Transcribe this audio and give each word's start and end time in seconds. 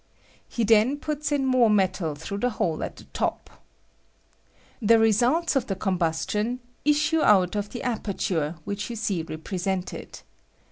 He 0.47 0.63
then 0.63 0.97
puts 0.97 1.31
in 1.31 1.45
more 1.45 1.69
metal 1.69 2.15
through 2.15 2.39
a 2.41 2.49
hole 2.49 2.81
at 2.83 2.95
the 2.95 3.03
top. 3.13 3.61
The 4.81 4.95
I 4.95 4.97
reaults 4.97 5.55
of 5.55 5.67
the 5.67 5.75
combuation 5.75 6.57
issue 6.83 7.21
out 7.21 7.55
of 7.55 7.69
the 7.69 7.83
aper 7.87 8.13
ture 8.13 8.55
which 8.65 8.89
you 8.89 8.95
see 8.95 9.21
represented. 9.21 10.21